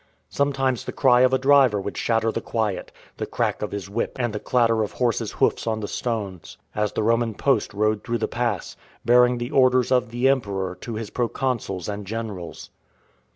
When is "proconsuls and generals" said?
11.11-12.71